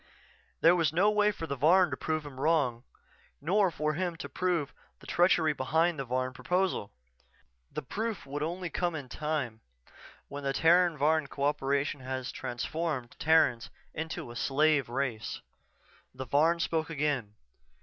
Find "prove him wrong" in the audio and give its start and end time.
1.95-2.83